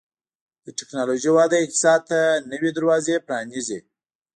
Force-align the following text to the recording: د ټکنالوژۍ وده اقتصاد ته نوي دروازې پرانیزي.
د 0.65 0.67
ټکنالوژۍ 0.79 1.29
وده 1.33 1.57
اقتصاد 1.61 1.99
ته 2.09 2.19
نوي 2.51 2.69
دروازې 2.77 3.15
پرانیزي. 3.27 3.79